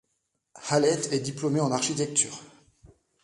Hallett 0.71 1.13
est 1.13 1.19
diplômé 1.19 1.59
en 1.59 1.71
architecture. 1.71 2.39